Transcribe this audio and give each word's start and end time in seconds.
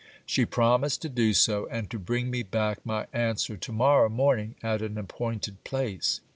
She 0.25 0.47
promised 0.47 1.03
to 1.03 1.09
do 1.09 1.31
so, 1.31 1.67
and 1.67 1.87
to 1.91 1.99
bring 1.99 2.31
me 2.31 2.41
back 2.41 2.83
my 2.83 3.05
answer 3.13 3.55
to 3.55 3.71
morrow 3.71 4.09
morning 4.09 4.55
at 4.63 4.81
an 4.81 4.97
appointed 4.97 5.63
place. 5.63 6.21